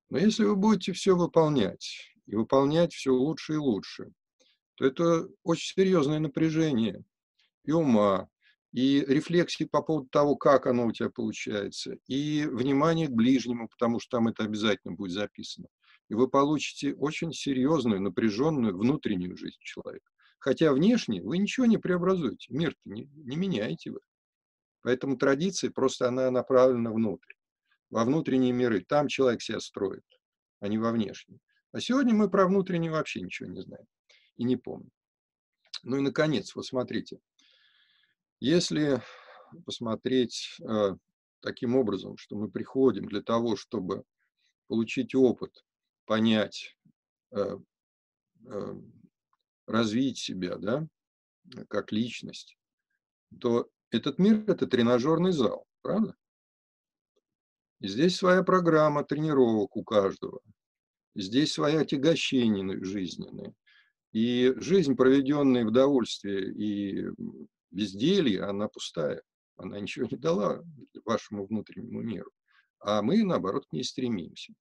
[0.09, 4.11] Но если вы будете все выполнять, и выполнять все лучше и лучше,
[4.75, 7.03] то это очень серьезное напряжение
[7.63, 8.29] и ума,
[8.73, 13.99] и рефлексии по поводу того, как оно у тебя получается, и внимание к ближнему, потому
[13.99, 15.67] что там это обязательно будет записано.
[16.09, 20.10] И вы получите очень серьезную, напряженную внутреннюю жизнь человека.
[20.41, 23.99] Хотя внешне вы ничего не преобразуете, мир-то не, не меняете вы.
[24.81, 27.33] Поэтому традиция просто она направлена внутрь,
[27.91, 28.83] во внутренние миры.
[28.83, 30.03] Там человек себя строит,
[30.59, 31.39] а не во внешние.
[31.73, 33.85] А сегодня мы про внутреннее вообще ничего не знаем
[34.37, 34.89] и не помним.
[35.83, 37.19] Ну и, наконец, вот смотрите,
[38.39, 38.99] если
[39.67, 40.95] посмотреть э,
[41.41, 44.05] таким образом, что мы приходим для того, чтобы
[44.67, 45.63] получить опыт,
[46.05, 46.75] понять,
[47.29, 47.59] э,
[48.47, 48.75] э,
[49.67, 50.87] развить себя, да,
[51.69, 52.57] как личность,
[53.39, 56.15] то этот мир– это тренажерный зал, правда?
[57.81, 60.41] И здесь своя программа тренировок у каждого.
[61.15, 63.53] Здесь свои отягощения жизненные.
[64.11, 67.09] И жизнь, проведенная в довольстве и
[67.71, 69.21] безделье, она пустая.
[69.57, 70.63] Она ничего не дала
[71.05, 72.31] вашему внутреннему миру.
[72.79, 74.53] А мы, наоборот, к ней стремимся.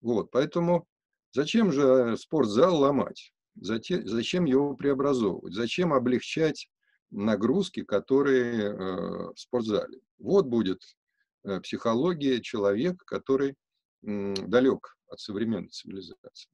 [0.00, 0.86] Вот, поэтому
[1.32, 3.32] зачем же спортзал ломать?
[3.60, 5.54] Зачем его преобразовывать?
[5.54, 6.68] Зачем облегчать
[7.10, 10.00] нагрузки, которые э, в спортзале?
[10.18, 10.80] Вот будет
[11.44, 13.54] э, психология человека, который
[14.02, 16.50] далек от современной цивилизации.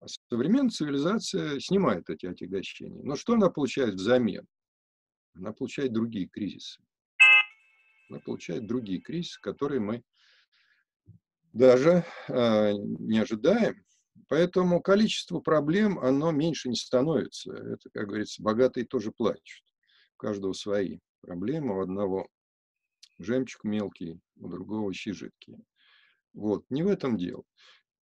[0.00, 3.02] А современная цивилизация снимает эти отягощения.
[3.02, 4.46] Но что она получает взамен?
[5.34, 6.82] Она получает другие кризисы.
[8.10, 10.02] Она получает другие кризисы, которые мы
[11.52, 13.84] даже э, не ожидаем.
[14.28, 17.52] Поэтому количество проблем, оно меньше не становится.
[17.52, 19.64] Это, как говорится, богатые тоже плачут.
[20.14, 21.78] У каждого свои проблемы.
[21.78, 22.28] У одного
[23.18, 25.58] жемчуг мелкий, у другого щи жидкие.
[26.32, 27.44] Вот, не в этом дело.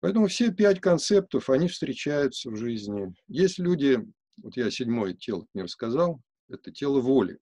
[0.01, 3.15] Поэтому все пять концептов, они встречаются в жизни.
[3.29, 4.01] Есть люди,
[4.43, 7.39] вот я седьмое тело не рассказал, это тело воли.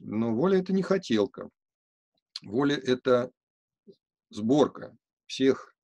[0.00, 1.50] Но воля– это не хотелка.
[2.42, 3.30] Воля– это
[4.30, 4.96] сборка
[5.26, 5.74] всех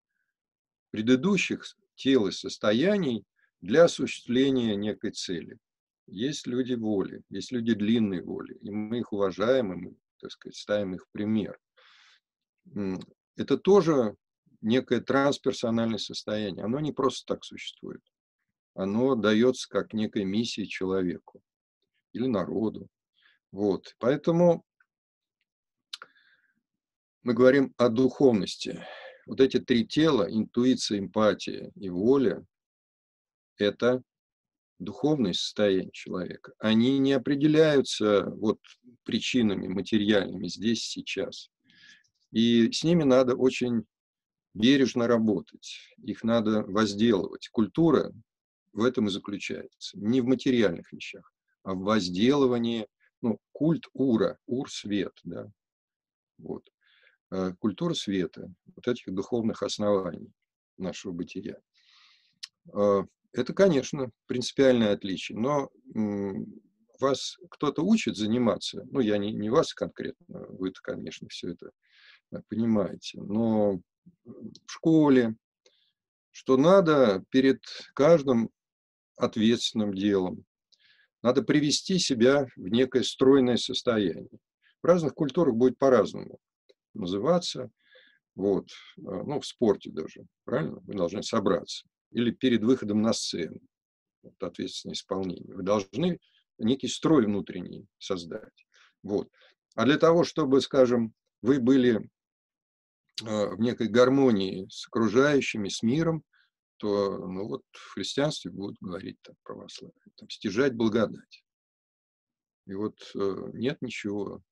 [0.95, 1.65] предыдущих
[1.97, 3.25] тел и состояний
[3.61, 5.59] для осуществления некой цели.
[6.07, 10.55] Есть люди воли, есть люди длинной воли, и мы их уважаем, и мы, так сказать,
[10.55, 11.59] ставим их в пример.
[13.35, 14.15] Это тоже
[14.61, 16.65] некое трансперсональное состояние.
[16.65, 18.03] Оно не просто так существует.
[18.75, 21.43] Оно дается как некая миссия человеку
[22.13, 22.87] или народу.
[23.51, 23.97] Вот.
[23.99, 24.65] Поэтому
[27.25, 28.87] мы говорим о духовности.
[29.27, 32.45] Вот эти три тела, интуиция, эмпатия и воля,
[33.57, 34.03] это
[34.79, 36.53] духовное состояние человека.
[36.59, 38.59] Они не определяются вот
[39.05, 41.51] причинами материальными здесь, сейчас.
[42.33, 43.85] И с ними надо очень
[44.55, 47.49] бережно работать, их надо возделывать.
[47.49, 48.13] Культура
[48.73, 51.33] в этом и заключается, не в материальных вещах,
[51.63, 52.87] а в возделывании,
[53.23, 55.51] ну, культ Ура, Ур– свет, да,
[56.39, 56.69] вот.
[57.35, 60.33] Э, культура света, вот этих духовных оснований
[60.79, 61.57] нашего бытия.
[62.73, 65.69] Э, это, конечно, принципиальное отличие, но
[67.01, 71.73] вас кто-то учит заниматься, ну, я не, не вас конкретно, вы конечно, все это
[72.49, 73.81] понимаете, но
[74.25, 75.35] в школе,
[76.31, 78.51] что надо перед каждым
[79.17, 80.45] ответственным делом,
[81.21, 84.39] надо привести себя в некое стройное состояние.
[84.83, 86.39] В разных культурах будет по-разному
[86.95, 87.71] называться.
[88.35, 88.69] Вот.
[88.99, 90.81] А, ну, в спорте даже, правильно?
[90.85, 91.87] Вы должны собраться.
[92.11, 93.61] Или перед выходом на сцену.
[94.23, 95.55] Вот, ответственное исполнение.
[95.55, 96.19] Вы должны
[96.59, 98.67] некий строй внутренний создать.
[99.03, 99.29] Вот.
[99.75, 102.09] А для того, чтобы, скажем, вы были
[103.23, 106.25] а, в некой гармонии с окружающими, с миром,
[106.79, 111.45] то ну вот в христианстве будут говорить там православие, там, стяжать благодать.
[112.67, 114.43] И вот э, нет ничего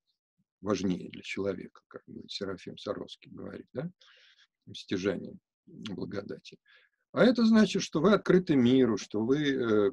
[0.63, 3.91] важнее для человека, как Серафим Саровский говорит, да,
[4.75, 6.59] стяжание благодати.
[7.13, 9.91] А это значит, что вы открыты миру, что вы э,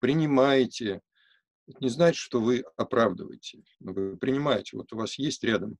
[0.00, 1.00] принимаете,
[1.68, 5.78] это не значит, что вы оправдываете, но вы принимаете, вот у вас есть рядом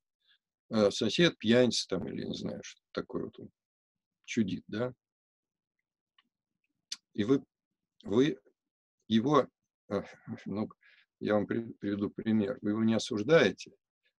[0.73, 3.51] Э, сосед пьяница там или не знаю, что такое вот он
[4.23, 4.93] чудит, да,
[7.13, 7.43] и вы,
[8.03, 8.39] вы
[9.09, 9.49] его,
[9.89, 10.03] э,
[10.45, 10.69] ну,
[11.19, 13.73] я вам приведу пример, вы его не осуждаете,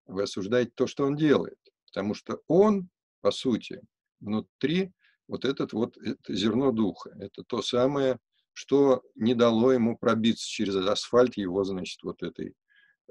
[0.07, 2.89] вы осуждаете то, что он делает, потому что он,
[3.21, 3.81] по сути,
[4.21, 4.93] внутри
[5.29, 8.19] вот этот вот это зерно духа, это то самое,
[8.53, 12.55] что не дало ему пробиться через асфальт его, значит, вот этой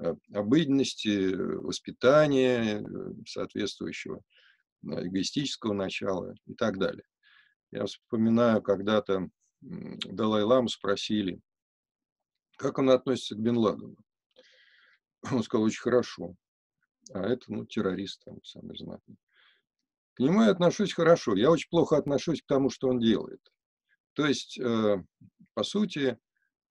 [0.02, 4.20] Э, обыденности, воспитания э, соответствующего
[4.82, 7.04] эгоистического начала и так далее.
[7.70, 9.28] Я вспоминаю когда-то
[9.60, 11.40] Далай-Ламу спросили,
[12.56, 13.96] как он относится к Бен Ладену.
[15.30, 16.34] Он сказал, очень хорошо.
[17.14, 19.16] А это, ну, террорист там самый знатный.
[20.14, 21.36] К нему я отношусь хорошо.
[21.36, 23.40] Я очень плохо отношусь к тому, что он делает.
[24.14, 25.02] То есть, э,
[25.54, 26.18] по сути,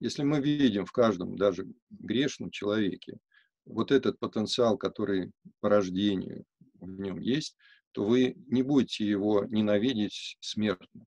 [0.00, 3.18] если мы видим в каждом, даже грешном человеке,
[3.64, 6.44] вот этот потенциал, который по рождению
[6.80, 7.56] в нем есть,
[7.92, 11.04] то вы не будете его ненавидеть смертно.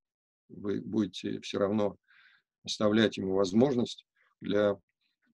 [0.50, 1.98] Вы будете все равно
[2.64, 4.06] оставлять ему возможность
[4.42, 4.78] для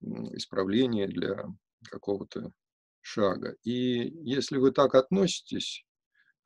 [0.00, 1.46] исправления, для
[1.90, 2.52] какого-то
[3.02, 3.56] шага.
[3.64, 5.84] И если вы так относитесь,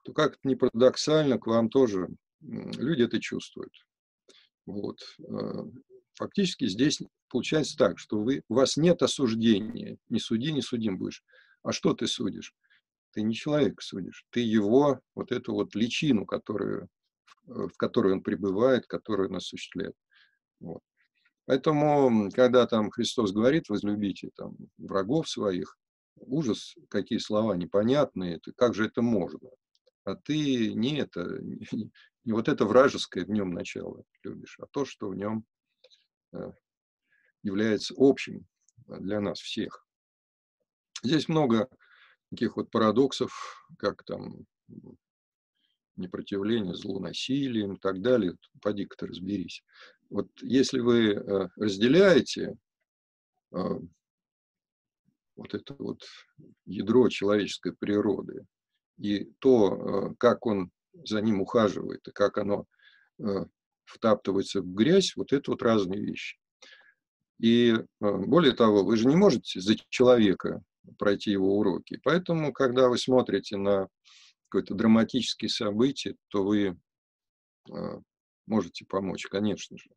[0.04, 2.08] то как-то не парадоксально, к вам тоже
[2.40, 3.72] люди это чувствуют.
[4.64, 5.00] Вот.
[5.20, 5.64] Э,
[6.14, 9.98] фактически здесь получается так, что вы, у вас нет осуждения.
[10.08, 11.22] Не суди, не судим будешь.
[11.62, 12.54] А что ты судишь?
[13.12, 16.88] Ты не человек судишь, ты его, вот эту вот личину, которую,
[17.44, 19.94] в которой он пребывает, которую он осуществляет.
[20.60, 20.82] Вот.
[21.46, 25.78] Поэтому, когда там Христос говорит, возлюбите там врагов своих,
[26.16, 29.50] ужас, какие слова непонятные, как же это можно?
[30.04, 31.90] А ты не это, не,
[32.24, 35.44] не вот это вражеское в нем начало любишь, а то, что в нем
[36.32, 36.52] э,
[37.42, 38.46] является общим
[38.86, 39.86] для нас всех.
[41.02, 41.68] Здесь много
[42.30, 44.46] таких вот парадоксов, как там
[45.96, 48.36] непротивление злу насилием и так далее.
[48.60, 49.64] Поди-ка ты разберись.
[50.10, 52.56] Вот если вы э, разделяете
[53.52, 53.58] э,
[55.36, 56.02] вот это вот
[56.64, 58.44] ядро человеческой природы
[58.98, 60.70] и то, э, как он
[61.04, 62.66] за ним ухаживает и как оно
[63.84, 66.38] втаптывается в грязь, вот это вот разные вещи.
[67.38, 70.62] И более того, вы же не можете за человека
[70.98, 72.00] пройти его уроки.
[72.02, 73.88] Поэтому, когда вы смотрите на
[74.48, 76.78] какое-то драматическое событие, то вы
[78.46, 79.90] можете помочь, конечно же.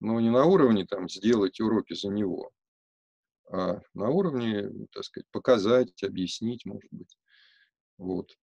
[0.00, 2.50] Но не на уровне там сделать уроки за него,
[3.50, 7.18] а на уровне, так сказать, показать, объяснить, может быть.
[7.98, 8.36] Вот.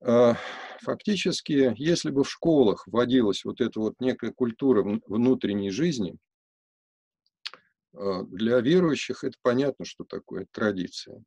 [0.00, 0.36] А,
[0.80, 6.16] фактически, если бы в школах вводилась вот эта вот некая культура внутренней жизни,
[7.94, 11.22] а, для верующих это понятно, что такое традиция.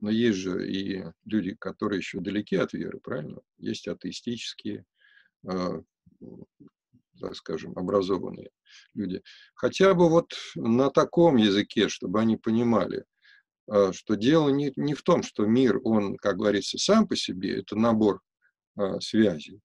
[0.00, 3.40] Но есть же и люди, которые еще далеки от веры, правильно?
[3.56, 4.84] Есть атеистические
[5.46, 5.82] а,
[7.18, 8.50] так скажем, образованные
[8.94, 9.22] люди.
[9.54, 13.04] Хотя бы вот на таком языке, чтобы они понимали,
[13.68, 17.60] а, что дело не, не в том, что мир, он, как говорится, сам по себе,
[17.60, 18.20] это набор
[18.76, 19.60] а, связей,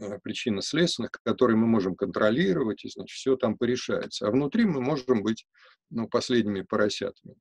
[0.00, 4.28] а, причинно-следственных, которые мы можем контролировать, и, значит, все там порешается.
[4.28, 5.46] А внутри мы можем быть,
[5.90, 7.36] ну, последними поросятами.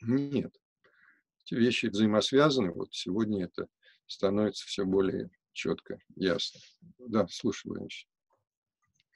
[0.00, 0.54] Нет.
[1.44, 2.72] Эти вещи взаимосвязаны.
[2.72, 3.66] Вот сегодня это
[4.06, 6.60] становится все более четко, ясно.
[6.98, 7.90] Да, слушаю, Владимир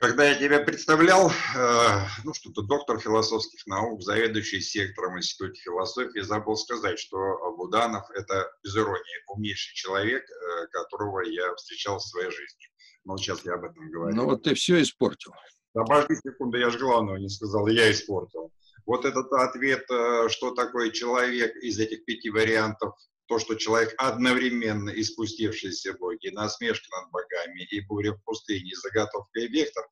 [0.09, 6.57] когда я тебя представлял, э, ну что-то доктор философских наук, заведующий сектором Института философии, забыл
[6.57, 7.17] сказать, что
[7.57, 12.67] Буданов– это, без иронии, умнейший человек, э, которого я встречал в своей жизни.
[13.05, 14.15] Но сейчас я об этом говорю.
[14.15, 15.33] Ну вот ты все испортил.
[15.75, 18.53] Обожди секунду, я же главного не сказал, я испортил.
[18.85, 22.95] Вот этот ответ, э, что такое человек из этих пяти вариантов,
[23.35, 28.71] то, что человек одновременно и спустившиеся боги, и насмешка над богами, и буря в пустыне,
[28.71, 29.85] и заготовка, и вектор,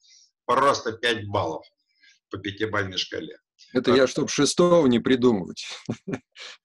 [0.46, 1.66] просто 5 баллов
[2.30, 3.36] по пятибалльной шкале.
[3.72, 5.66] Это а, я, чтобы шестого не придумывать.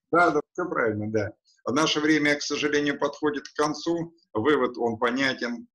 [0.10, 1.32] Да, да, все правильно, да.
[1.66, 4.14] А наше время, к сожалению, подходит к концу.
[4.34, 5.68] Вывод, он понятен.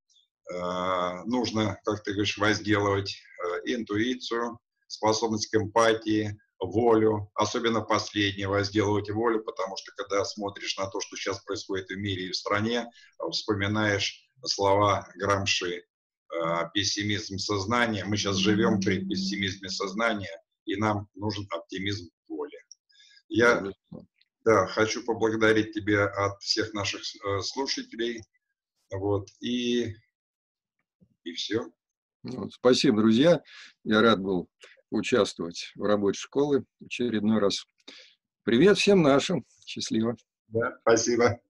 [0.50, 9.10] Э, нужно, как ты говоришь, возделывать э, интуицию, способность к эмпатии, волю, особенно последнего, сделать
[9.10, 12.88] волю, потому что когда смотришь на то, что сейчас происходит в мире и в стране,
[13.30, 15.84] вспоминаешь слова Грамши э,
[16.72, 18.04] «пессимизм сознания».
[18.04, 22.56] Мы сейчас живем при пессимизме сознания, и нам нужен оптимизм воли.
[23.28, 23.64] Я
[24.44, 28.22] да, хочу поблагодарить тебя от всех наших э, слушателей.
[28.90, 29.94] Вот, и,
[31.24, 31.70] и все.
[32.24, 33.42] Ну, спасибо, друзья.
[33.84, 34.48] Я рад был
[34.92, 37.64] участвовать в работе школы очередной раз.
[38.44, 39.44] Привет всем нашим.
[39.64, 40.16] Счастливо.
[40.48, 41.40] Да, спасибо.